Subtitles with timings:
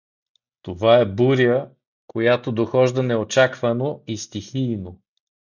[0.61, 1.69] Това е буря,
[2.07, 5.01] която дохожда неочаквано и стихийно.